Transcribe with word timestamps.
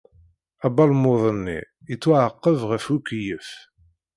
Abalmud-nni 0.65 1.59
yettwaɛaqeb 1.89 2.59
ɣef 2.69 2.85
ukeyyef. 2.95 3.49